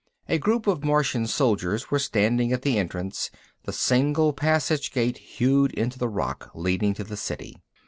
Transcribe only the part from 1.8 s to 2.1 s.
were